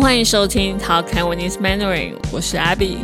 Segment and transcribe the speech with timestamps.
[0.00, 2.98] 欢迎收听 Talk Taiwanese Mandarin，我是 Abby。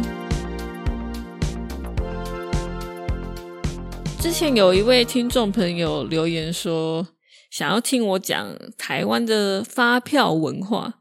[4.21, 7.07] 之前有一位听众朋友留言说，
[7.51, 10.95] 想要听我讲台湾的发票文化。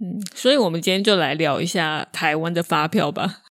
[0.00, 3.42] 嗯，所以我们今天就来聊一下台湾的发票吧。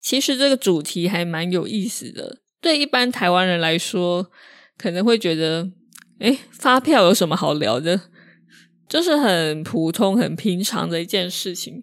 [0.00, 4.30] 其实这个主题还蛮有意思的，对一般台湾人来说，
[4.76, 5.70] 可能会觉得，
[6.18, 8.00] 哎，发票有什么好聊的？
[8.88, 11.82] 就是很普通、很平常的一件事情。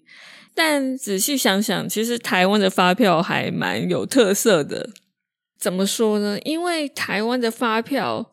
[0.53, 4.89] 但仔细想想，其实台湾的发票还蛮有特色的。
[5.57, 6.39] 怎么说呢？
[6.43, 8.31] 因为台湾的发票，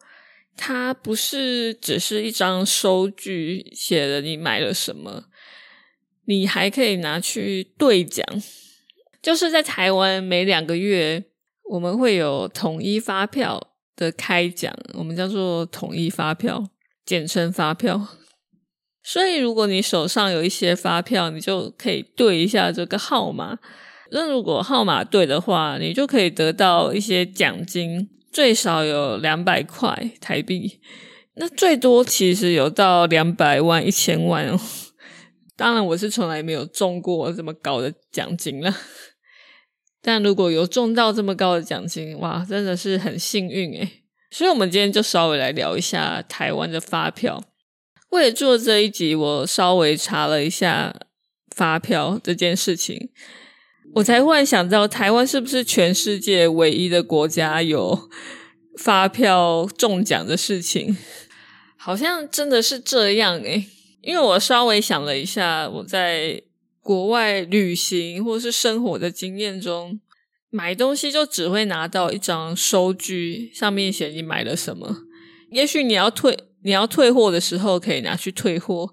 [0.57, 5.25] 它不是只是一张收据，写了你买了什么。
[6.25, 8.27] 你还可以拿去兑奖，
[9.23, 11.25] 就是在台湾每两个月
[11.71, 16.69] 我们会有统一发票的开奖，我们叫做统一发票，
[17.07, 18.09] 简称发票。
[19.03, 23.59] 所以如果你手上有一些发票，你就可以对一下这个号码。
[24.11, 30.81] 那如果号码对的话，你就可以得到一些奖金，最少有两百块台币，
[31.37, 34.59] 那最多其实有到两百万、一千万哦。
[35.57, 38.75] 当然，我是从来没有中过这么高的奖金了。
[40.01, 47.43] 但如果有中到这么高的奖金，哇，真的是很幸运诶所以，我们今天就稍微来聊一下台湾的发票。
[48.11, 50.95] 为了做这一集，我稍微查了一下
[51.55, 53.11] 发票这件事情，
[53.95, 58.09] 我才忽然想到，台湾是不是全世界唯一的国家有
[58.79, 60.97] 发票中奖的事情？
[61.77, 63.67] 好像真的是这样诶
[64.03, 66.43] 因为我稍微想了一下，我在
[66.81, 70.01] 国外旅行或是生活的经验中，
[70.49, 75.03] 买东西就只会拿到一张收据，上面写你买了什么。
[75.51, 78.93] 也许你要退，你要退货的时候可以拿去退货，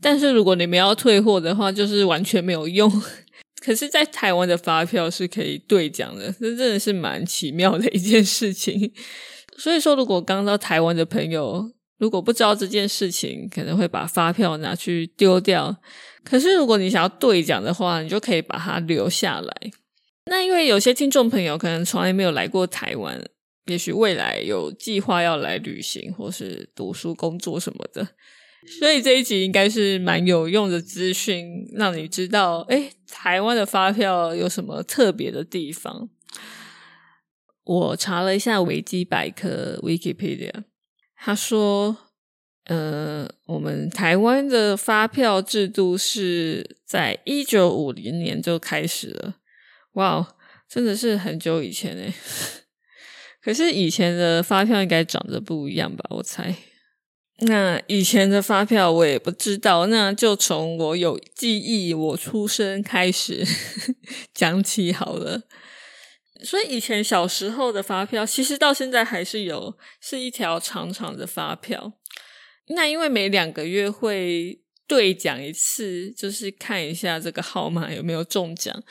[0.00, 2.90] 但是如果你们要退货的话，就是完全没有用。
[3.64, 8.92] 可是，在台湾的发票是可以兑奖的，这真的是蛮奇妙的一件事情。
[9.56, 15.74] 所以说，如果刚到台湾的朋友，如果不知道这件事情，可能会把发票拿去丢掉。
[16.22, 19.54] 可是如果你想要兑奖的话，你就可以把它留下来。
[20.26, 23.18] 那因为有些听众朋友可能从来没有来过台湾，
[23.66, 28.08] 也许未来有计划要来旅行或是读书、工作什么的，
[28.78, 36.10] 所以这一集应该是蛮有用的资讯，让你知道，哎，台湾的发票有什么特别的地方。
[37.64, 40.64] 我查了一下维基百科 （Wikipedia）。
[41.16, 41.96] 他说
[42.68, 49.36] ：“呃，我们台湾的发票制度是在一九五零年就开始了，
[49.94, 50.36] 哇，
[50.68, 52.12] 真的是很久以前诶
[53.44, 56.02] 可是以前的发票应该长得不一样吧？
[56.08, 56.54] 我猜。
[57.40, 63.44] 那以前的发票我也不知道，那就从我有记忆、我出生开始
[64.32, 65.42] 讲起好了。”
[66.42, 71.94] 所以以前小时候的发票，其实到现在还是有，是一条长长的发票。
[72.68, 78.82] 那因为每两个月会兑奖一次，就是看一下这个号码有没有中奖，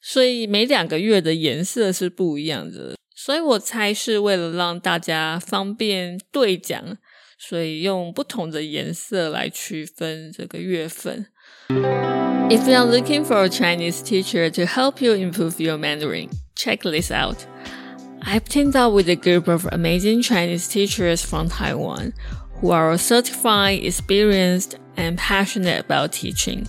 [0.00, 2.94] 所以每两个月的颜色是不一样的。
[3.19, 6.97] 所以我猜是为了让大家方便兑奖，
[7.37, 11.27] 所以用不同的颜色来区分这个月份。
[11.69, 16.29] If you are looking for a Chinese teacher to help you improve your Mandarin.
[16.55, 17.37] Check this out.
[18.21, 22.13] I've teamed up with a group of amazing Chinese teachers from Taiwan
[22.61, 26.67] who are certified, experienced, and passionate about teaching.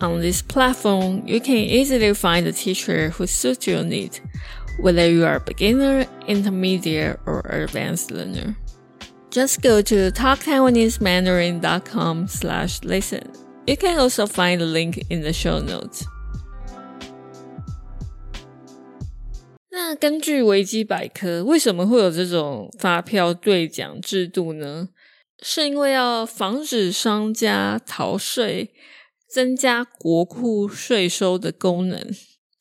[0.00, 4.20] On this platform, you can easily find a teacher who suits your needs,
[4.80, 8.56] whether you are a beginner, intermediate, or advanced learner.
[9.30, 13.22] Just go to talktaiwanesemandarin.com slash listen.
[13.66, 16.04] You can also find the link in the show notes.
[19.70, 24.90] 那根据维基百科，为什么会有这种发票兑奖制度呢？
[25.42, 28.72] 是因为要防止商家逃税，
[29.28, 32.00] 增加国库税收的功能。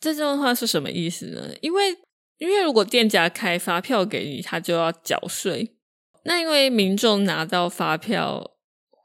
[0.01, 1.51] 这段话是什么意思呢？
[1.61, 1.95] 因为
[2.38, 5.76] 因为如果店家开发票给你，他就要缴税。
[6.24, 8.52] 那因为民众拿到发票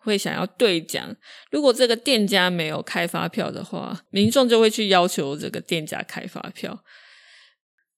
[0.02, 1.16] 会想要兑奖，
[1.52, 6.84] 如果这个店家没有开发票的话，民众就会去要求这个店家开发票。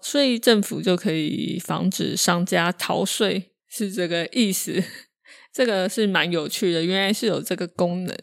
[0.01, 4.83] 所以政府就可以防止商家逃税，是这个意思。
[5.51, 8.15] 这个是蛮有趣的，原来是有这个功能。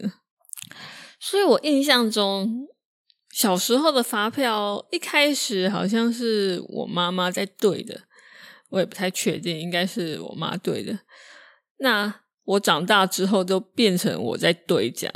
[1.19, 2.67] 所以我印象中，
[3.33, 8.01] 小时候的发票一开始好像是我妈妈在对的，
[8.69, 10.99] 我也不太确定，应该是我妈对的。
[11.79, 15.11] 那我长大之后就变成我在兑奖，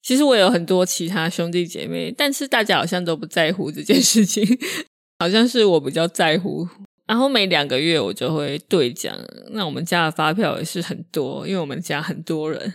[0.00, 4.46] 其实我有很多其他兄弟姐妹，但是大家好像都不在乎这件事情，
[5.18, 6.68] 好像是我比较在乎。
[7.06, 9.18] 然后每两个月我就会兑奖，
[9.50, 12.72] 那我们家的发票也是很多，因为我们家很多人，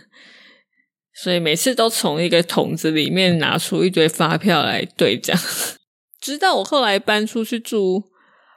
[1.22, 5.36] 所以每次都从一个桶子里面拿出一堆发票来兑奖。
[6.20, 8.04] 直到我后来搬出去住，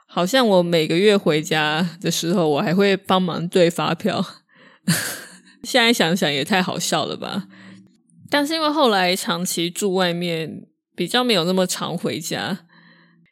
[0.06, 4.24] 好像我每个月回家的时候，我还会帮忙兑发票。
[5.62, 7.46] 现在想想也太好笑了吧！
[8.30, 12.66] 但是因为后来长期住外面，比较没有那么常回家。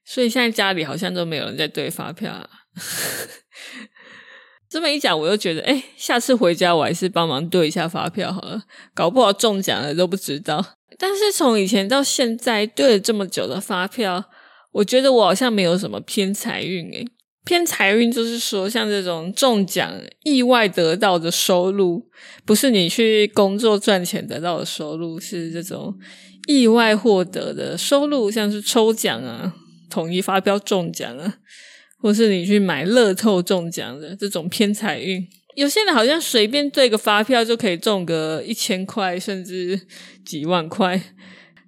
[0.05, 2.49] 所以现在家里好像都没有人在兑发票。
[4.71, 8.63] 这么一讲，我又觉得，哎，下次回家我还是帮忙兑一下发票好了，
[8.95, 10.65] 搞不好中奖了都不知道。
[10.99, 14.25] 但是从以前到现在兑了这么久的发票，
[14.73, 17.07] 我觉得我好像没有什么偏财运诶。
[17.45, 19.91] 偏财运就是说，像这种中奖
[20.25, 22.07] 意外得到的收入，
[22.45, 25.97] 不是你去工作赚钱得到的收入，是这种
[26.47, 29.55] 意外获得的收入，像是抽奖啊。
[29.89, 31.37] 统一发票中奖啊，
[32.01, 39.81] 或是你去买乐透中奖的这种偏财运，有些人好像随便对个发票就可以中个一千块，甚至
[40.25, 41.01] 几万块。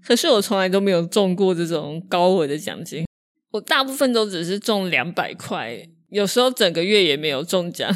[0.05, 3.05] 可是我从来都没有中过这种高额的奖金，
[3.51, 7.95] 我大部分都只是中两百块，有时候整个月也没有中奖。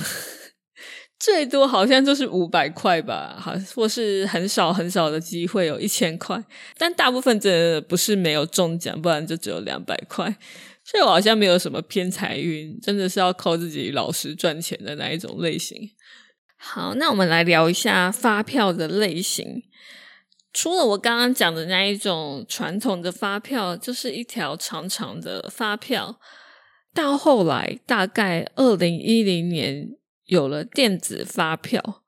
[1.19, 6.45] 最多好像就是五百块吧，好，或是很少很少的机会有一千块，
[6.77, 10.37] 但大部分真的不是没有中奖，不然就只有两百块。
[10.85, 15.91] 所以我好像没有什么偏财运，真的是要靠自己老实赚钱的那一种类型。
[16.57, 19.63] 好，那我们来聊一下发票的类型。
[20.53, 26.21] 除了我刚刚讲的那一种传统的发票，就是一条长长的发票，
[26.95, 29.97] 到后来大概二零一零年。
[30.27, 32.03] 有了电子发票，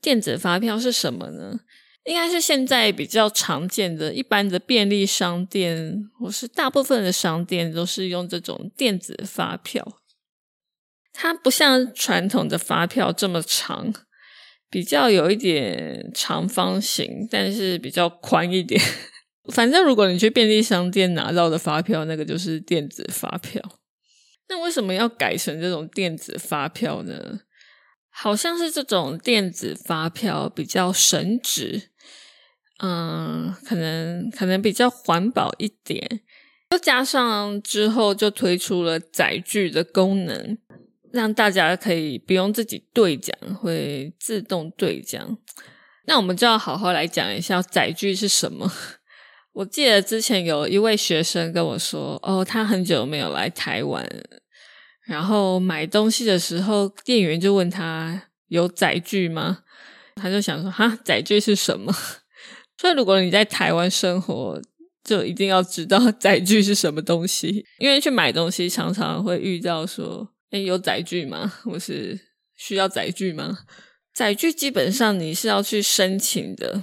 [0.00, 1.60] 电子发票是什么呢？
[2.08, 10.00] 应该是现在比较常见的，一般的便利商店或是大部分的商店都是用这种电子发票。
[11.12, 13.92] 它不像传统的发票这么长，
[14.70, 18.80] 比较有一点长方形，但是比较宽一点。
[19.52, 23.62] 反正如果你去便利商店拿到的发票，那个就是电子发票。
[24.48, 27.40] 那为什么要改成这种电子发票呢？
[28.10, 31.90] 好像是这种电子发票比较省纸，
[32.78, 36.20] 嗯，可能可能比较环保一点。
[36.70, 40.58] 又加上之后就推出了载具的功能，
[41.12, 45.38] 让大家可以不用自己兑奖，会自动兑奖。
[46.06, 48.70] 那我们就要好好来讲一下载具是什么。
[49.52, 54.06] 我记得之前有一位学生跟我说：“哦，他很久没有来台湾，
[55.06, 59.64] 然后买东西的时候，店员就问他有载具吗？
[60.16, 61.92] 他就想说：哈，载具是什么？
[62.80, 64.60] 所以如果你在台湾生活，
[65.04, 71.52] 就一定要知道 载具是什么东西，因为去买东西常常会遇到说：哎，有载具吗？
[71.66, 72.18] 我是
[72.56, 73.58] 需要载具吗？
[74.14, 76.82] 载具基本上你是要去申请的。”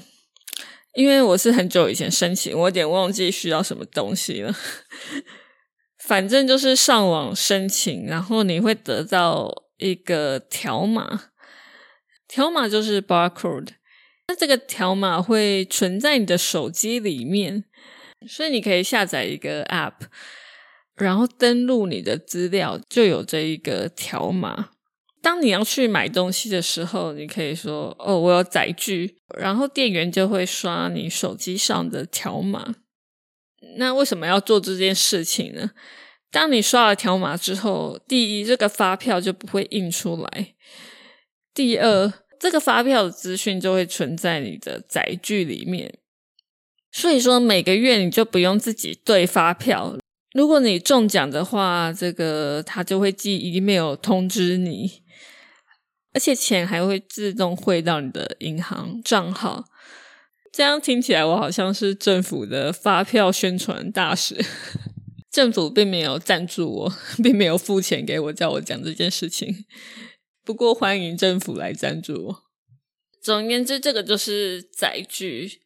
[0.96, 4.56] 因为我是很久以前申请，我有点忘记需要什么东西了。
[6.06, 11.32] 反正就是上网申请，然后你会得到一个条码，
[12.30, 13.72] 条码就是 barcode。
[14.28, 17.64] 那这个条码会存在你的手机里面，
[18.28, 19.94] 所以你可以下载一个 app，
[20.96, 24.70] 然后登录你的资料，就有这一个条码。
[25.22, 32.76] 当你要去买东西的时候，你可以说：“哦，我有载具。”然后店员就会刷你手机上的条码。
[33.78, 35.72] 那为什么要做这件事情呢？
[36.32, 40.54] 当你刷了条码之后，第一，这个发票就不会印出来；
[41.56, 45.94] 第二，这个发票的资讯就会存在你的载具里面。
[46.92, 49.98] 所以说，每个月你就不用自己对发票。
[50.34, 55.04] 如果你中奖的话，这个他就会寄 email 通知你。
[56.14, 59.66] 而且钱还会自动汇到你的银行账号，
[60.50, 64.38] 这样听起来我好像是政府的发票宣传大使。
[65.30, 69.66] 政府并没有赞助我，并没有付钱给我，叫我讲这件事情。
[70.46, 72.44] 不过欢迎政府来赞助我。
[73.22, 75.62] 总而言之，这个就是载具。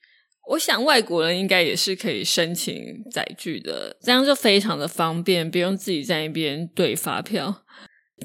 [0.51, 2.73] 我想外国人应该也是可以申请
[3.11, 7.65] 载具的，这样就非常的方便，不用自己在那边对发票。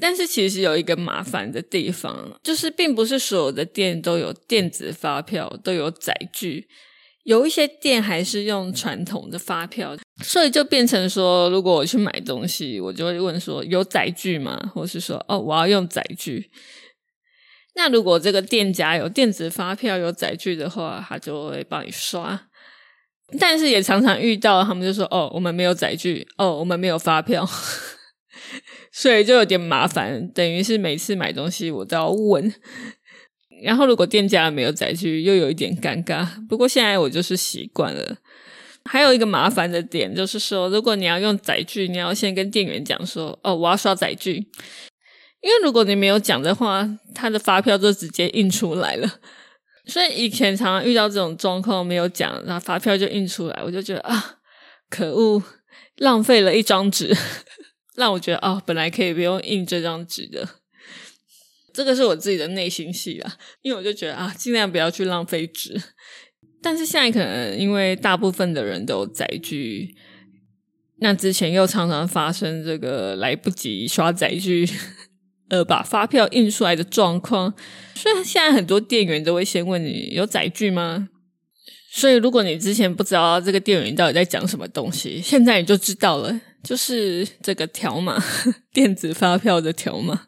[0.01, 6.67] 但是其实有一个麻烦的地方，就是并不是所有的店都有电子发票，都有载具，
[7.23, 14.71] 有一些店还是用传统的发票，所以就变成说，如果我去买东西，我就会问说有载具吗？
[14.73, 16.49] 或是说哦，我要用载具。
[17.75, 22.47] 那如果这个店家有电子发票有载具的话，他就会帮你刷。
[23.39, 27.45] 但是也常常遇到，他们就说：“哦，我们没有载具，哦，我们没有发票。
[28.93, 32.53] ”所以就有点麻烦，等于是每次买东西我都要问。
[33.63, 36.25] 然后如果店家没有载具，又有一点尴尬。
[36.47, 38.19] 不过现在我就是习惯了。
[38.89, 44.47] 还有一个麻烦的点就是说，如果你要用载具，你要先跟店员讲说：“哦，我要刷载具。”
[45.41, 49.19] 因为如果你没有讲的话，他的发票就直接印出来了。
[49.85, 54.37] 所以以前常常遇到这种状况，没有讲，然后发票就印出来，我就觉得啊，
[54.89, 55.43] 可恶，
[55.97, 57.15] 浪费了一张纸，
[57.95, 60.47] 让我觉得啊，本来可以不用印这张纸的。
[61.73, 65.79] 这个是我自己的内心戏啊，因为我就觉得啊，尽量不要去浪费纸。
[66.65, 69.93] 但是现在可能因为大部分的人都载具，
[70.97, 74.67] 那之前又常常发生这个来不及刷载具，
[75.49, 77.53] 呃，把发票印出来的状况。
[77.93, 81.09] 所以现在很多店员都会先问你有载具吗？
[81.91, 88.19] 所以如果你之前不知道这个店员到底在讲什么东西，现在你就知道了，就是这个条码，
[88.73, 90.23] 电子发票的条码。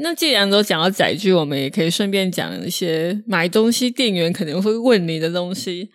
[0.00, 5.90] 那既然都讲到载具，我们也可以顺便讲一些买东西店员可能会问你的东西。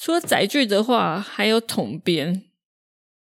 [0.00, 2.44] 除了载具的话，还有统编。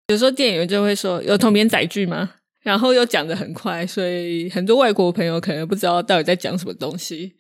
[0.09, 7.33] 有时候店员就会说：“有统编载具吗？”然后又讲的很快，所以很多外国朋友可能不知道到底在讲什么东西。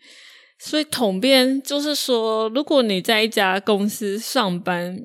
[0.58, 4.98] 所以统编就是说，如果你在一家公司上班，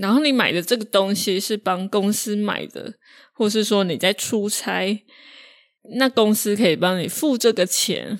[0.00, 2.92] 然后你买的这个东西是帮公司买的，
[3.34, 5.02] 或是说你在出差。
[5.90, 8.18] 那公司可以帮你付这个钱，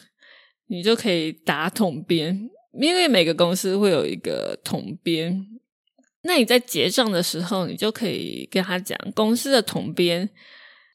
[0.69, 2.49] 你就可以打统编，
[2.81, 5.47] 因为每个公司会有一个统编。
[6.23, 10.29] 那你在结账的时候，你就可以跟他讲公司的统编。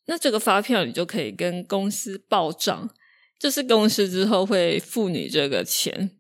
[0.08, 2.90] 那这个发票你就可以跟公司报账，
[3.40, 6.12] 就是公司之后会付你这个钱。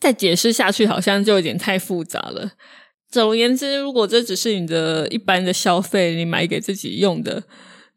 [0.00, 2.52] 再解释下去好像就有点太复杂了。
[3.10, 7.42] 总而言之，如果这只是你的一般的消费，你买给自己用的。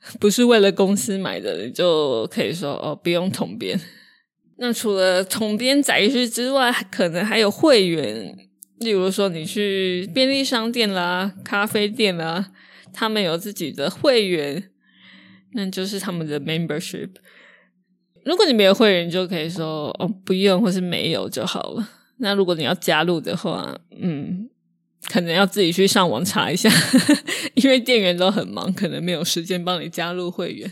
[0.19, 3.79] 不是为了公司买的，你就可以说哦，不用统编。
[4.57, 8.37] 那除了统编载具之外，可能还有会员，
[8.79, 12.51] 例如说你去便利商店啦、咖啡店啦，
[12.93, 14.69] 他们有自己的会员，
[15.53, 17.09] 那就是他们的 membership。
[18.23, 21.89] 如果你没有会员，就可以说哦，不用或是没有就好了。
[22.17, 24.49] 那如果你要加入的话，嗯。
[25.07, 26.69] 可能要自己去上网查一下，
[27.55, 30.71] 因为店员都很忙，可能没有时间帮你加入会员。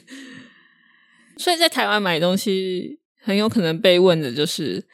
[1.37, 4.85] 所以在台湾买东西，很有可能被问的就是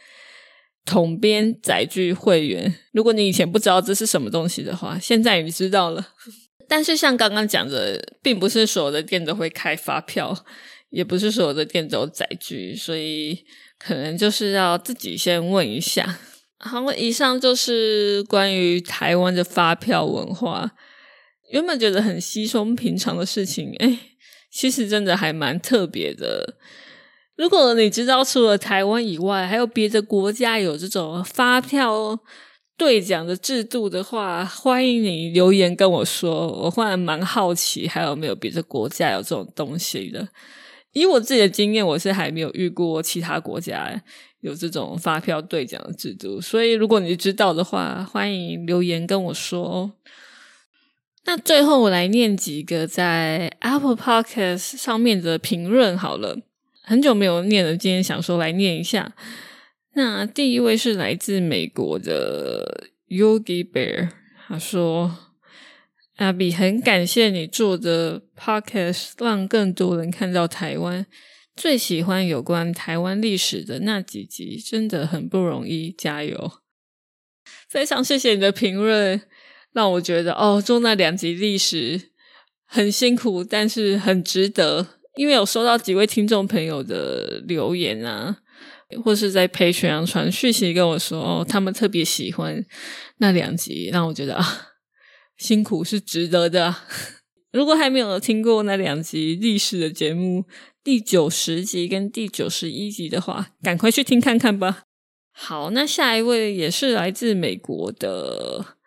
[0.85, 2.73] 统编载具会员。
[2.93, 6.09] 如果你以前不知道这是什么东西的话，现在你知道了。
[6.67, 10.45] 但是像刚刚讲的，并不是所有的店都会开发票，
[10.91, 13.43] 也不是所有的店都有载具，所以
[13.79, 16.19] 可能就是要自己先问一下。
[16.59, 20.71] 好，以上就是关于台湾的发票文化。
[21.51, 23.97] 原本觉得很稀松平常的事情，哎，
[24.51, 26.57] 其实真的还蛮特别的。
[27.37, 32.19] 如果你知道除了台湾以外，还有别的国家有这种发票
[32.77, 36.47] 兑奖的制度的话，欢迎你留言跟我说。
[36.49, 40.27] 我忽然蛮好奇，还有没有别的国家有这种东西的？
[40.91, 44.03] 以我自己的经验，我是还没有遇过其他国家。
[44.41, 49.91] 有这种发票兑奖的制度，所以如果你知道的话，欢迎留言跟我说。
[51.25, 56.39] 那最后我来念几个在 Apple Podcast 上面的评论好了，
[56.81, 59.13] 很久没有念了，今天想说来念一下。
[59.93, 64.09] 那第一位是来自美国的 Yogi Bear，
[64.47, 65.13] 他说
[66.17, 71.05] ：“阿比很感谢你做的 Podcast，让更多人看到台湾。”
[71.59, 76.53] 最喜欢有关台湾历史的那几集，真的很不容易，加油！
[77.67, 79.21] 非常谢谢你的评论，
[79.73, 82.11] 让我觉得哦，做那两集历史
[82.65, 84.87] 很辛苦，但是很值得。
[85.15, 88.37] 因为有收到几位听众朋友的留言啊，
[89.03, 92.65] 或是在陪学阳传讯息跟我说，哦，他们特别喜欢
[93.17, 94.69] 那两集，让我觉得啊，
[95.35, 96.73] 辛苦是值得的。
[97.51, 100.45] 如果还没有听过那两集历史的节目，
[100.83, 104.83] 第九十集跟第九十一集的话，赶快去听看看吧。
[105.31, 108.77] 好，那下一位也是来自美国的，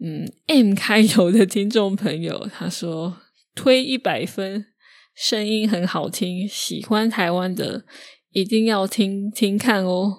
[0.00, 3.18] 嗯，M 开头的听众朋友，他说
[3.54, 4.66] 推一百分，
[5.14, 7.84] 声音很好听，喜欢台湾的
[8.32, 10.18] 一定要听听看哦。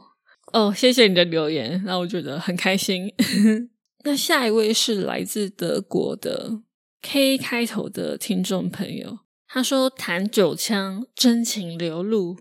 [0.53, 3.13] 哦，谢谢你的留言，让我觉得很开心。
[4.05, 6.61] 那下一位是来自德国的
[7.01, 9.24] K 开头的听众朋友。
[9.55, 12.35] 他说：“弹九腔，真情流露，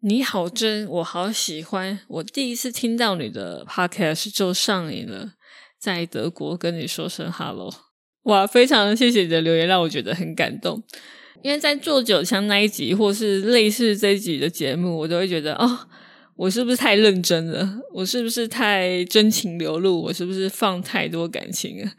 [0.00, 2.00] 你好真，我好喜欢。
[2.08, 5.32] 我第一次听到你的 podcast 就上瘾了，
[5.80, 7.72] 在德国跟你说声 hello。
[8.24, 10.82] 哇，非常谢谢你的留言，让我觉得很感动。
[11.42, 15.88] 因为在做九腔那一集，或是类似这一集的节目，我都会觉得哦，
[16.36, 17.78] 我是不是太认真了？
[17.94, 20.02] 我是不是太真情流露？
[20.02, 21.92] 我是不是放太多感情了？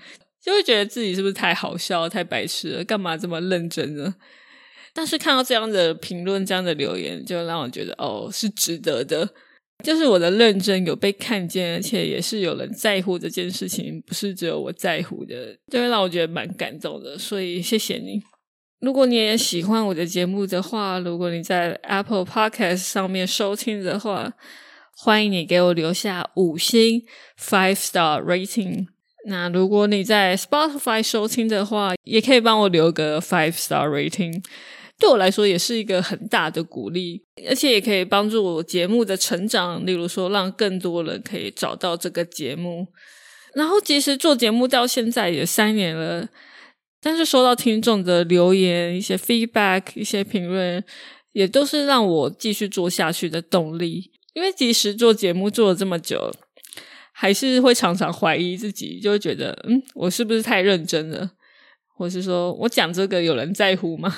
[0.48, 2.84] 就会觉得自己是不是太好笑、太白痴了？
[2.86, 4.16] 干嘛这么认真呢？
[4.94, 9.28] 但是看到这样的评论、这样的留言，就让我觉得哦，是值得的。
[9.84, 17.18] 就是我的认真有被看见，而且也是有人在乎这件事情，不是只有我在乎的，就会让我觉得蛮感动的。
[17.18, 18.22] 所以谢谢你。
[18.80, 24.32] 如果你也喜欢我的节目的话，如果你在 Apple Podcast 上面收听的话，
[24.96, 27.04] 欢迎你给我留下五星
[27.38, 28.97] five star rating。
[29.30, 34.42] 那如果你在 Spotify 收听的话，也可以帮我留个 five star rating。
[34.98, 39.86] 对我来说也是一个很大的鼓励，而且也可以帮助我节目的成长。
[39.86, 42.88] 例如说，让更多人可以找到这个节目。
[43.54, 46.30] 然后，其实做节目到现在也三年了，
[47.02, 50.84] 但是收到听众的留言、一些 feedback、一些评论，
[51.34, 54.12] 也都是让我继续做下去的动力。
[54.34, 56.32] 因为即使做节目做了这么久，
[57.20, 61.32] 还是会常常怀疑自己，就会觉得，嗯，我是不是太认真了？
[61.96, 64.16] 或是说我讲这个有人在乎吗？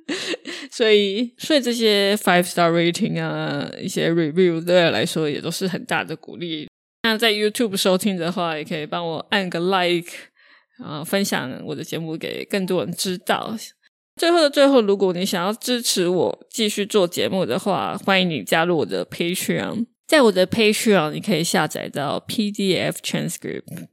[0.70, 6.68] 所以，所以这些 five star rating 啊，一些 review 对我来说也都是很大的鼓励。
[7.04, 10.12] 那在 YouTube 收听的话，也可以帮我按个 like
[10.84, 13.56] 啊，分享我的节目给更多人知道。
[14.16, 19.86] 最后的最后，如果你想要支持我继续做节目的话，欢迎你加入我的 Patreon。
[20.06, 23.88] 在我的 Patreon，你可以下载到 PDF transcript，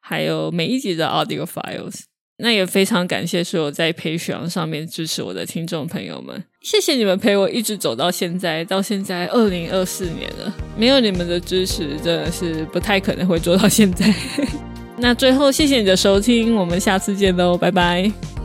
[0.00, 2.00] 还有每一集的 audio files。
[2.38, 14.14] 那也非常感谢所有在 Patreon 上面支持我的听众朋友们，谢谢你们陪我一直走到现在，到现在二零二四年了，没有你们的支持，真的是不太可能会做到现在。
[15.00, 18.35] 那最后，谢谢你的收听，我们下次见喽，拜拜。